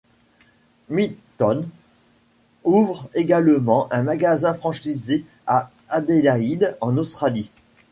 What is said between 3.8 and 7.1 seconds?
un magasin franchisé à Adélaïde en